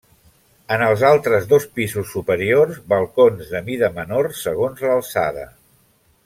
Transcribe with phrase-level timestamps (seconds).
[0.75, 5.47] En els altres dos pisos superiors, balcons de mida menor segons l'alçada.